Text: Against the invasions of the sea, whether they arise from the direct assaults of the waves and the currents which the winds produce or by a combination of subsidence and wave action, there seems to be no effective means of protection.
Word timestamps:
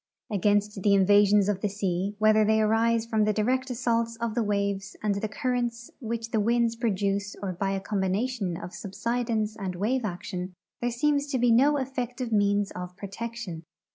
Against 0.31 0.81
the 0.81 0.95
invasions 0.95 1.47
of 1.47 1.61
the 1.61 1.69
sea, 1.69 2.15
whether 2.17 2.43
they 2.43 2.59
arise 2.59 3.05
from 3.05 3.23
the 3.25 3.33
direct 3.33 3.69
assaults 3.69 4.15
of 4.15 4.33
the 4.33 4.41
waves 4.41 4.95
and 5.03 5.13
the 5.13 5.27
currents 5.29 5.91
which 5.99 6.31
the 6.31 6.39
winds 6.39 6.75
produce 6.75 7.35
or 7.43 7.53
by 7.53 7.69
a 7.69 7.79
combination 7.79 8.57
of 8.57 8.73
subsidence 8.73 9.55
and 9.55 9.75
wave 9.75 10.03
action, 10.03 10.55
there 10.81 10.89
seems 10.89 11.27
to 11.27 11.37
be 11.37 11.51
no 11.51 11.77
effective 11.77 12.31
means 12.31 12.71
of 12.71 12.97
protection. 12.97 13.61